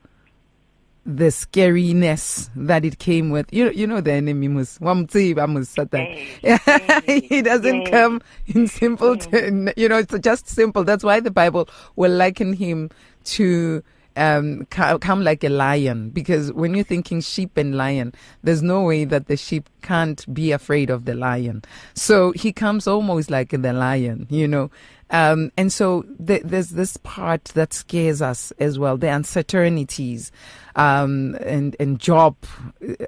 [1.06, 3.52] the scariness that it came with.
[3.52, 6.06] You you know the enemy mus wamtsiba mus Satan.
[7.30, 9.74] he doesn't come in simple, t- mm.
[9.78, 10.84] you know, it's just simple.
[10.84, 12.90] That's why the Bible will liken him
[13.26, 13.84] to
[14.16, 16.10] um, come like a lion.
[16.10, 20.52] Because when you're thinking sheep and lion, there's no way that the sheep can't be
[20.52, 21.64] afraid of the lion.
[21.94, 24.70] So he comes almost like the lion, you know.
[25.12, 30.32] Um, and so th- there's this part that scares us as well, the uncertainties,
[30.78, 32.38] um, and, and job,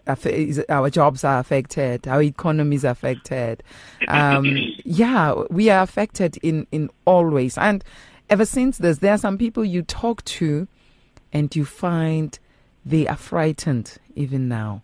[0.06, 0.16] uh,
[0.68, 3.64] our jobs are affected, our economies are affected.
[4.10, 7.58] Um, yeah, we are affected in, in all ways.
[7.58, 7.86] And
[8.30, 10.68] ever since this, there are some people you talk to
[11.34, 12.40] and you find
[12.86, 14.84] they are frightened even now.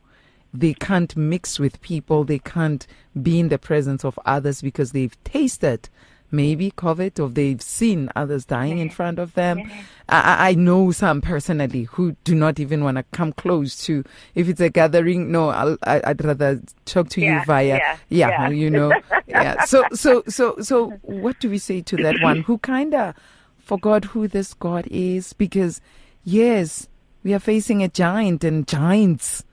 [0.53, 2.85] They can't mix with people, they can't
[3.21, 5.89] be in the presence of others because they've tasted
[6.31, 9.59] maybe COVID or they've seen others dying in front of them.
[10.07, 14.03] I, I know some personally who do not even want to come close to,
[14.35, 17.97] if it's a gathering, no, I'll, I, would rather talk to Yeah, you via, yeah,
[18.09, 18.49] yeah, yeah.
[18.49, 18.93] you know,
[19.27, 19.63] yeah.
[19.65, 23.15] So, so, so, so what do we say to that one who kind of
[23.57, 25.33] forgot who this God is?
[25.33, 25.81] Because
[26.30, 26.88] yes,
[27.24, 29.44] we are facing a giant and giants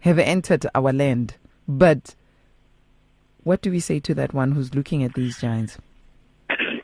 [0.00, 2.14] have entered our land, but
[3.42, 5.78] what do we say to that one who's looking at these giants?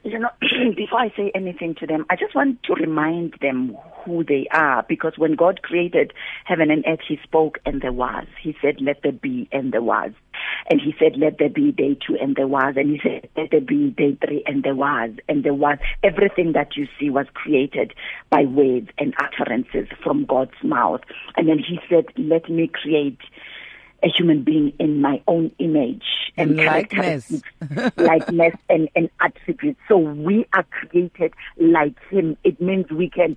[0.05, 0.31] you know,
[0.77, 4.85] before I say anything to them, I just want to remind them who they are
[4.89, 6.13] because when God created
[6.45, 8.27] heaven and earth, He spoke and there was.
[8.41, 10.11] He said, let there be and there was.
[10.71, 12.75] And He said, let there be day two and there was.
[12.77, 15.11] And He said, let there be day three and there was.
[15.29, 15.79] And there was.
[16.03, 17.95] Everything that you see was created
[18.31, 21.01] by words and utterances from God's mouth.
[21.37, 23.19] And then He said, let me create
[24.03, 26.05] a human being in my own image
[26.37, 27.43] and likeness.
[27.97, 29.81] likeness and, and attributes.
[29.89, 32.37] So we are created like him.
[32.45, 33.37] It means we can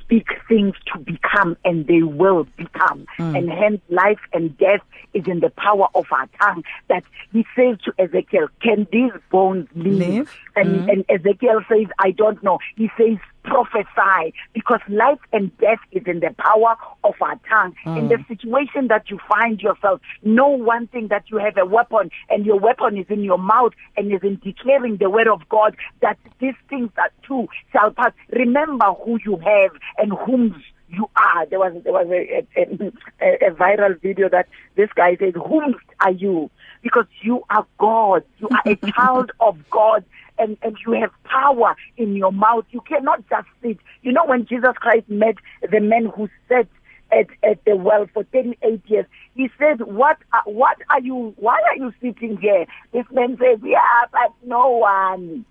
[0.00, 3.06] speak things to become and they will become.
[3.16, 3.36] Hmm.
[3.36, 4.80] And hence life and death
[5.14, 6.64] is in the power of our tongue.
[6.88, 9.98] That he says to Ezekiel, can these bones live?
[9.98, 10.38] Live?
[10.56, 10.88] And, hmm.
[10.90, 12.58] and Ezekiel says, I don't know.
[12.76, 17.74] He says, prophesy because life and death is in the power of our tongue.
[17.84, 18.10] In mm.
[18.10, 22.46] the situation that you find yourself, know one thing that you have a weapon and
[22.46, 26.18] your weapon is in your mouth and is in declaring the word of God that
[26.40, 28.12] these things that too shall pass.
[28.30, 31.46] Remember who you have and whom you are.
[31.46, 35.74] There was there was a, a, a, a viral video that this guy said, "Whom
[36.00, 36.50] are you?"
[36.82, 38.24] Because you are God.
[38.38, 40.04] You are a child of God.
[40.42, 42.64] And, and you have power in your mouth.
[42.70, 43.78] You cannot just sit.
[44.02, 45.36] You know, when Jesus Christ met
[45.70, 46.66] the man who sat
[47.12, 51.60] at, at the well for 38 years, he said, what, are, what are you, why
[51.68, 52.66] are you sitting here?
[52.92, 53.78] This man says, yeah,
[54.10, 55.44] but no one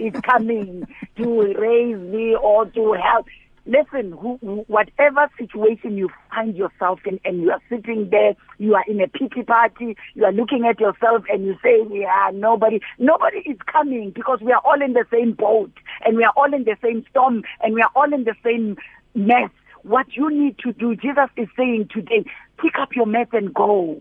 [0.00, 3.26] is coming to raise me or to help.
[3.66, 4.36] Listen, who,
[4.68, 9.08] whatever situation you find yourself in and you are sitting there, you are in a
[9.08, 14.12] pity party, you are looking at yourself and you say, yeah, nobody, nobody is coming
[14.12, 15.72] because we are all in the same boat
[16.04, 18.76] and we are all in the same storm and we are all in the same
[19.16, 19.50] mess.
[19.82, 22.24] What you need to do, Jesus is saying today,
[22.58, 24.00] pick up your mess and go.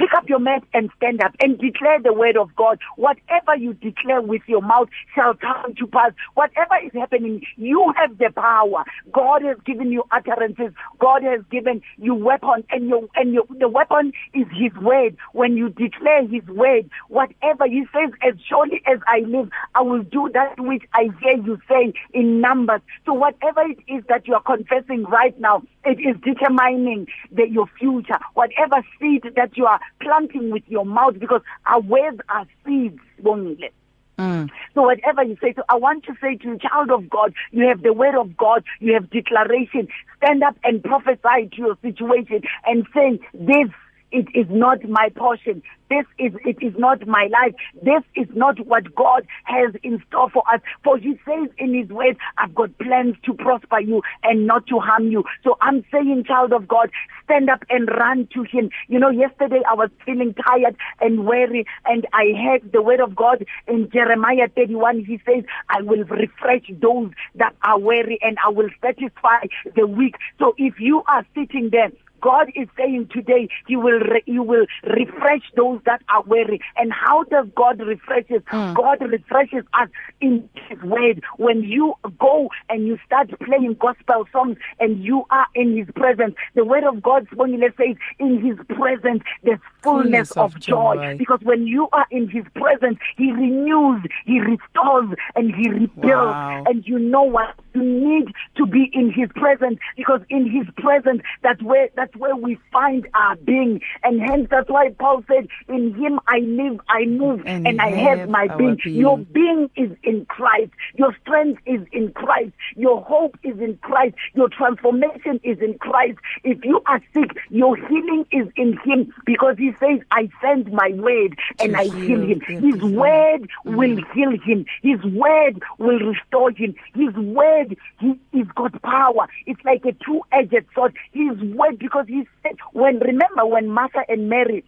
[0.00, 2.78] Pick up your mat and stand up and declare the word of God.
[2.96, 6.12] Whatever you declare with your mouth shall come to pass.
[6.32, 8.84] Whatever is happening, you have the power.
[9.12, 10.72] God has given you utterances.
[11.00, 15.18] God has given you weapon and your and your the weapon is his word.
[15.34, 20.02] When you declare his word, whatever he says, as surely as I live, I will
[20.02, 22.80] do that which I hear you say in numbers.
[23.04, 27.66] So whatever it is that you are confessing right now, it is determining the, your
[27.78, 28.18] future.
[28.34, 33.70] Whatever seed that you are planting with your mouth, because our words are seeds, Bongile.
[34.18, 34.50] Mm.
[34.74, 37.66] So whatever you say, so I want to say to you, child of God, you
[37.66, 39.88] have the word of God, you have declaration.
[40.18, 43.70] Stand up and prophesy to your situation and say, this
[44.12, 45.62] it is not my portion.
[45.88, 47.54] This is it is not my life.
[47.82, 50.60] This is not what God has in store for us.
[50.84, 54.78] For He says in His word, "I've got plans to prosper you and not to
[54.78, 56.90] harm you." So I'm saying, child of God,
[57.24, 58.70] stand up and run to Him.
[58.88, 63.16] You know, yesterday I was feeling tired and weary, and I heard the word of
[63.16, 65.04] God in Jeremiah 31.
[65.04, 70.16] He says, "I will refresh those that are weary, and I will satisfy the weak."
[70.38, 71.90] So if you are sitting there
[72.20, 76.60] God is saying today, He will re- He will refresh those that are weary.
[76.76, 78.42] And how does God refreshes?
[78.48, 78.74] Hmm.
[78.74, 79.88] God refreshes us
[80.20, 81.22] in His Word.
[81.36, 86.34] When you go and you start playing gospel songs and you are in His presence,
[86.54, 90.94] the Word of God, Sibongile says, in His presence there's fullness, Fullness of of joy.
[90.96, 91.16] joy.
[91.18, 95.96] Because when you are in His presence, He renews, He restores, and He rebuilds.
[96.04, 96.64] Wow.
[96.66, 97.54] And you know what?
[97.74, 102.36] You need to be in His presence because in His presence, that's where that's where
[102.36, 107.04] we find our being, and hence that's why Paul said, "In Him I live, I
[107.04, 108.78] move, And and, I have have my being.
[108.82, 108.96] being.
[108.96, 110.72] Your being is in Christ.
[110.94, 112.52] Your strength is in Christ.
[112.76, 114.16] Your hope is in Christ.
[114.34, 116.18] Your transformation is in Christ.
[116.44, 120.90] If you are sick, your healing is in Him because He says, "I send my
[120.94, 124.64] word and I heal him." His word will heal him.
[124.82, 126.74] His word will restore him.
[126.94, 127.59] His word,
[127.98, 129.28] he is got power.
[129.46, 130.96] It's like a two-edged sword.
[131.12, 134.64] His word, because he said, when remember when Martha and Mary,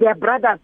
[0.00, 0.58] their brother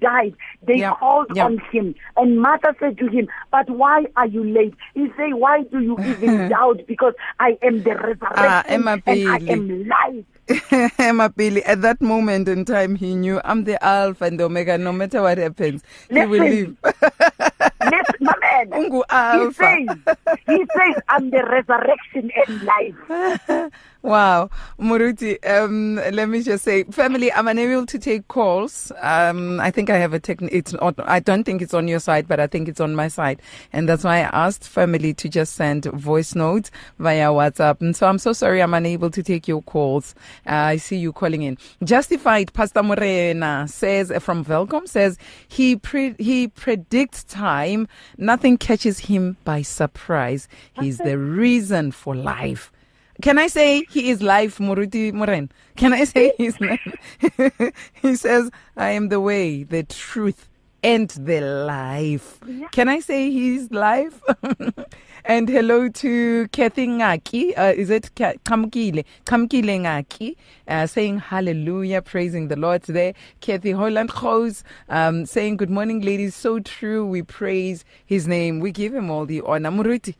[0.00, 0.34] died,
[0.66, 1.44] they Yeah, called yeah.
[1.44, 5.62] on him, and Martha said to him, "But why are you late?" He said, "Why
[5.70, 6.86] do you even doubt?
[6.86, 10.24] Because I am the resurrection Ah, Emma and I am life."
[10.98, 14.76] Emma Billy, at that moment in time, he knew I'm the Alpha and the Omega.
[14.78, 15.82] No matter what happens,
[16.14, 16.42] he will Listen.
[16.42, 16.76] live.
[17.82, 18.28] Listen,
[18.70, 19.02] Ungu
[19.46, 23.70] He says, he says, I'm the resurrection and life.
[24.02, 24.50] Wow,
[24.80, 25.38] Moruti.
[25.48, 28.90] Um, let me just say, family, I'm unable to take calls.
[29.00, 30.96] Um, I think I have a techni It's not.
[31.08, 33.40] I don't think it's on your side, but I think it's on my side,
[33.72, 37.80] and that's why I asked family to just send voice notes via WhatsApp.
[37.80, 40.16] And so I'm so sorry, I'm unable to take your calls.
[40.48, 41.56] Uh, I see you calling in.
[41.84, 42.52] Justified.
[42.52, 47.86] Pastor Morena says from Velcom says he pre- he predicts time.
[48.18, 50.48] Nothing catches him by surprise.
[50.80, 52.72] He's the reason for life.
[53.20, 55.50] Can I say he is life, Moruti Moren?
[55.76, 57.72] Can I say he's life?
[58.02, 60.48] he says, I am the way, the truth,
[60.82, 62.40] and the life.
[62.72, 64.20] Can I say he's life?
[65.24, 67.56] and hello to Kathy Ngaki.
[67.56, 69.04] Uh, is it Ka- Kamkile?
[69.24, 70.36] Kamkile Ngaki,
[70.68, 73.14] uh, saying hallelujah, praising the Lord today.
[73.40, 76.34] Kathy Holland Khoz, um, saying good morning, ladies.
[76.34, 77.06] So true.
[77.06, 78.60] We praise his name.
[78.60, 79.70] We give him all the honor.
[79.70, 80.14] Moruti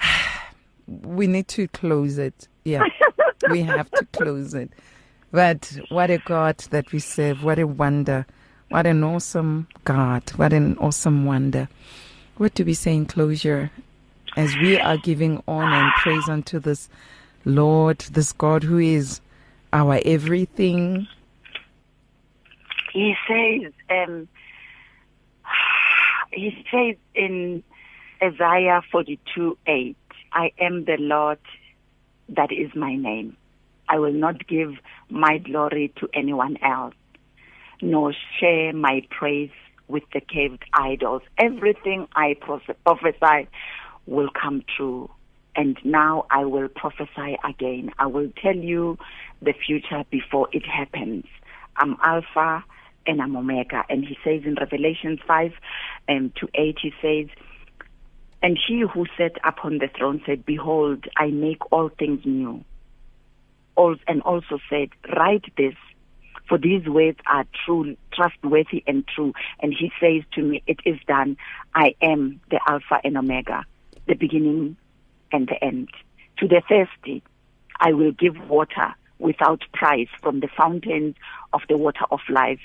[0.88, 2.48] we need to close it.
[2.64, 2.84] Yeah,
[3.50, 4.70] we have to close it.
[5.30, 7.44] But what a God that we serve.
[7.44, 8.26] What a wonder.
[8.70, 10.28] What an awesome God.
[10.36, 11.68] What an awesome wonder.
[12.36, 13.70] What do we say in closure
[14.36, 16.88] as we are giving honor and praise unto this
[17.44, 19.20] Lord, this God who is
[19.72, 21.06] our everything?
[22.92, 24.28] He says, um,
[26.32, 27.62] he says in
[28.22, 29.96] Isaiah 42 8,
[30.32, 31.38] I am the Lord,
[32.28, 33.36] that is my name.
[33.88, 34.74] I will not give
[35.10, 36.94] my glory to anyone else,
[37.82, 39.50] nor share my praise
[39.88, 41.22] with the caved idols.
[41.38, 42.36] Everything I
[42.84, 43.48] prophesy
[44.06, 45.10] will come true.
[45.54, 47.90] And now I will prophesy again.
[47.98, 48.98] I will tell you
[49.42, 51.24] the future before it happens.
[51.76, 52.64] I'm Alpha
[53.06, 53.84] and I'm Omega.
[53.88, 55.52] And he says in Revelation 5
[56.08, 57.26] um, to 8, he says,
[58.42, 62.64] And he who sat upon the throne said, Behold, I make all things new.
[64.06, 65.74] And also said, Write this,
[66.48, 69.32] for these words are true, trustworthy and true.
[69.60, 71.36] And he says to me, It is done.
[71.74, 73.64] I am the Alpha and Omega,
[74.06, 74.76] the beginning
[75.32, 75.88] and the end.
[76.38, 77.22] To the thirsty,
[77.80, 81.14] I will give water without price from the fountains
[81.52, 82.60] of the water of life.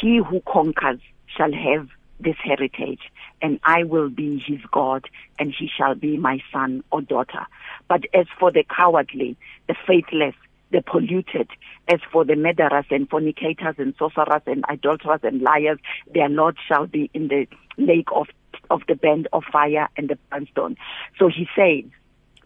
[0.00, 1.88] He who conquers shall have
[2.20, 3.00] this heritage,
[3.42, 5.08] and I will be his God,
[5.38, 7.46] and he shall be my son or daughter.
[7.88, 9.36] But as for the cowardly,
[9.68, 10.34] the faithless,
[10.70, 11.48] the polluted,
[11.88, 15.78] as for the murderers and fornicators and sorcerers and idolaters and liars,
[16.12, 18.28] their Lord shall be in the lake of
[18.70, 20.76] of the band of fire and the brimstone.
[21.18, 21.90] So he says,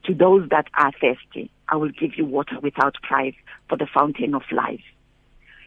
[0.04, 3.34] to those that are thirsty, I will give you water without price
[3.68, 4.82] for the fountain of life.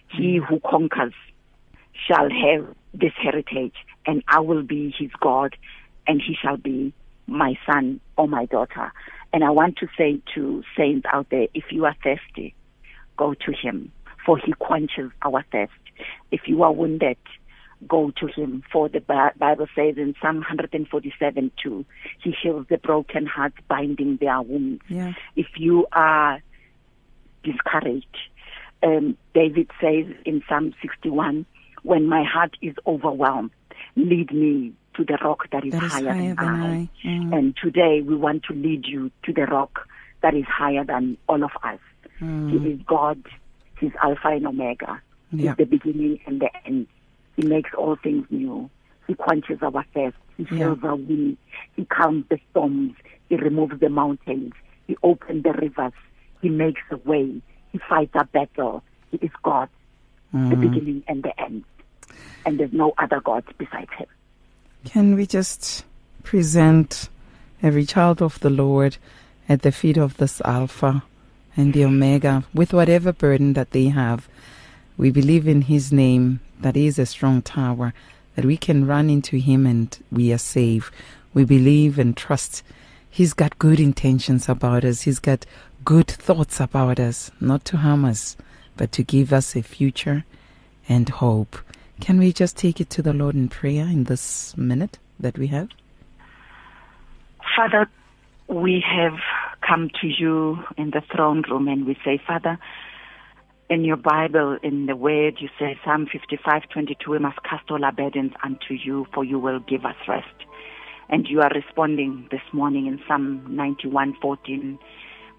[0.09, 0.43] He hmm.
[0.43, 1.13] who conquers
[2.07, 3.75] shall have this heritage,
[4.05, 5.55] and I will be his God,
[6.07, 6.93] and he shall be
[7.27, 8.91] my son or my daughter.
[9.31, 12.53] And I want to say to saints out there, if you are thirsty,
[13.17, 13.91] go to him,
[14.25, 15.71] for he quenches our thirst.
[16.31, 17.17] If you are wounded,
[17.87, 21.85] go to him, for the Bible says in Psalm 147 2,
[22.21, 24.83] he heals the broken heart, binding their wounds.
[24.87, 25.13] Yeah.
[25.35, 26.41] If you are
[27.43, 28.17] discouraged,
[28.81, 31.45] um, David says in Psalm 61,
[31.83, 33.51] when my heart is overwhelmed,
[33.95, 36.89] lead me to the rock that is, That is higher, higher than I.
[37.03, 37.37] Mm.
[37.37, 39.87] And today we want to lead you to the rock
[40.21, 41.79] that is higher than all of us.
[42.19, 43.21] He is God.
[43.79, 45.01] He's Alpha and Omega.
[45.31, 45.49] Yeah.
[45.49, 46.87] He's the beginning and the end.
[47.35, 48.69] He makes all things new.
[49.07, 50.17] He quenches our thirst.
[50.37, 50.57] He Yeah.
[50.57, 51.37] fills our winds.
[51.75, 52.93] He calms the storms.
[53.29, 54.53] He removes the mountains.
[54.87, 55.93] He opens the rivers.
[56.41, 57.41] He makes a way.
[57.71, 58.83] He fights our battle.
[59.11, 59.69] He is God,
[60.31, 60.61] the mm-hmm.
[60.61, 61.63] beginning and the end.
[62.45, 64.07] And there's no other God besides him.
[64.85, 65.85] Can we just
[66.23, 67.09] present
[67.61, 68.97] every child of the Lord
[69.47, 71.03] at the feet of this Alpha
[71.55, 74.27] and the Omega with whatever burden that they have.
[74.97, 77.93] We believe in His name that is a strong tower,
[78.35, 80.91] that we can run into Him and we are safe.
[81.33, 82.63] We believe and trust
[83.09, 85.01] He's got good intentions about us.
[85.01, 85.45] He's got
[85.85, 88.35] good thoughts about us, not to harm us,
[88.75, 90.25] but to give us a future
[90.89, 91.57] and hope.
[92.01, 95.45] Can we just take it to the Lord in prayer in this minute that we
[95.47, 95.69] have?
[97.55, 97.87] Father,
[98.47, 99.19] we have
[99.61, 102.57] come to you in the throne room and we say, Father,
[103.73, 107.83] in your Bible, in the Word, you say, Psalm 55, 22, we must cast all
[107.83, 110.27] our burdens unto you, for you will give us rest.
[111.09, 114.77] And you are responding this morning in Psalm 91, 14,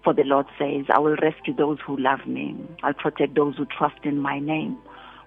[0.03, 2.57] for the Lord says, I will rescue those who love me.
[2.83, 4.77] I'll protect those who trust in my name.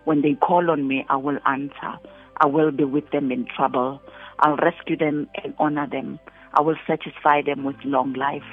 [0.05, 1.99] When they call on me, I will answer.
[2.37, 4.03] I will be with them in trouble.
[4.41, 6.21] I'll rescue them and honor them.
[6.53, 8.45] I will satisfy them with long life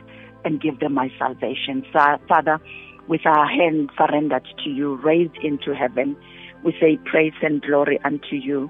[0.45, 1.85] and give them my salvation.
[1.91, 1.99] So,
[2.29, 2.59] Father,
[3.07, 6.15] with our hands surrendered to you, raised into heaven,
[6.63, 8.69] we say praise and glory unto you,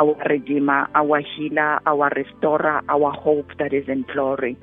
[0.00, 4.56] our Redeemer, our healer, our restorer, our hope that is in glory.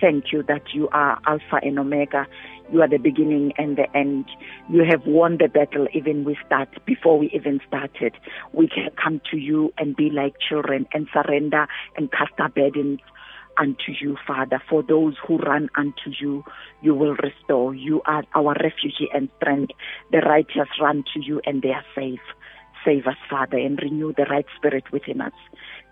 [0.00, 2.26] Thank you that you are Alpha and Omega.
[2.72, 4.26] You are the beginning and the end.
[4.70, 8.14] You have won the battle even we start before we even started.
[8.52, 11.66] We can come to you and be like children and surrender
[11.96, 13.00] and cast our burdens
[13.60, 14.60] unto you, Father.
[14.68, 16.42] For those who run unto you,
[16.80, 17.74] you will restore.
[17.74, 19.72] You are our refuge and strength.
[20.10, 22.20] The righteous run to you and they are safe.
[22.84, 25.34] Save us, Father, and renew the right spirit within us.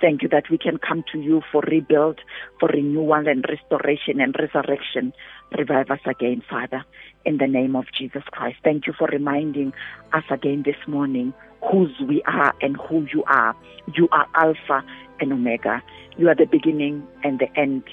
[0.01, 2.19] Thank you that we can come to you for rebuild,
[2.59, 5.13] for renewal and restoration and resurrection.
[5.57, 6.85] Revive us again, Father,
[7.27, 8.59] in the name of Jesus Christ.
[8.65, 9.75] Thank you for reminding
[10.15, 11.35] us again this morning
[11.71, 13.55] whose we are and who you are.
[13.95, 14.83] You are Alpha
[15.21, 15.83] and Omega.
[16.19, 17.85] You are the beginning and the end.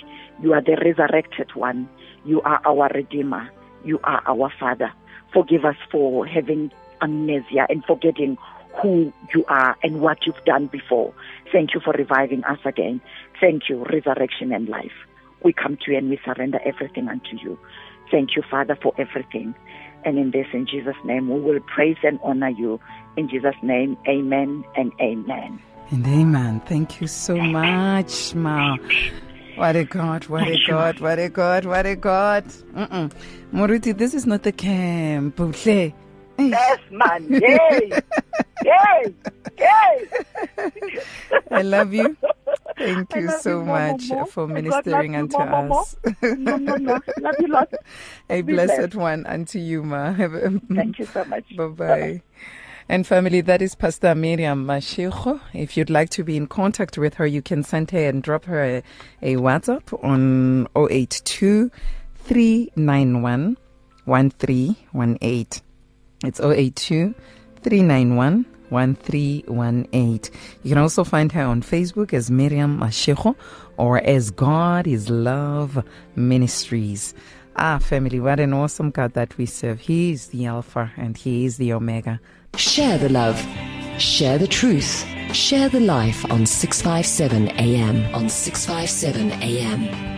[0.42, 1.88] You are the resurrected one.
[2.26, 3.50] You are our Redeemer.
[3.84, 4.92] You are our Father.
[5.32, 6.72] Forgive us for having
[7.02, 8.38] amnesia and forgetting
[8.82, 11.14] who you are and what you've done before.
[11.52, 13.00] Thank you for reviving us again.
[13.40, 14.92] Thank you, resurrection and life.
[15.44, 17.60] We come to you and we surrender everything unto you.
[18.10, 19.54] Thank you, Father, for everything.
[20.04, 22.80] And in this, in Jesus' name, we will praise and honor you.
[23.18, 25.62] In Jesus' name, amen and amen.
[25.92, 26.62] And amen.
[26.66, 28.78] Thank you so much, Ma.
[29.56, 32.46] What a God, what a God, what a God, what a God.
[32.74, 33.12] Mm-mm.
[33.54, 35.40] Moruti, this is not the camp.
[36.38, 37.30] Yes, man.
[37.30, 37.94] Yay.
[38.66, 39.16] Yay.
[39.58, 40.10] Yay.
[41.52, 42.18] I love you.
[42.78, 45.96] Thank you so you much more, for ministering God unto you us.
[46.38, 47.00] No, no, no.
[47.20, 47.72] Love you lot.
[48.30, 48.96] A Be blessed blessed.
[48.96, 50.14] one unto you, Ma.
[50.76, 51.46] Thank you so much.
[51.56, 52.22] Bye bye.
[52.88, 55.40] And family, that is Pastor Mirriam Mashego.
[55.54, 58.46] If you'd like to be in contact with her, you can send her and drop
[58.46, 58.84] her a,
[59.24, 61.72] a WhatsApp on 082
[62.16, 63.58] 391
[64.06, 65.64] 1318.
[66.24, 67.16] It's 082
[67.64, 70.34] 391 1318.
[70.62, 73.36] You can also find her on Facebook as Mirriam Mashego
[73.78, 75.84] or as God is Love
[76.16, 77.16] Ministries.
[77.56, 79.80] Ah, family, what an awesome God that we serve.
[79.80, 82.20] He is the Alpha and He is the Omega.
[82.58, 83.46] Share the love.
[83.98, 85.06] Share the truth.
[85.34, 88.16] Share the life on 657 AM.
[88.16, 90.15] On 657 AM.